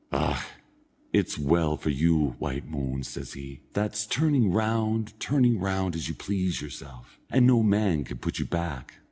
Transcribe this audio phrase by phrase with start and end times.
[0.11, 0.35] Och,
[1.13, 6.15] it's well for you, white moon," says he, "that's turning round, turning round, as you
[6.15, 8.95] please yourself, and no man can put you back.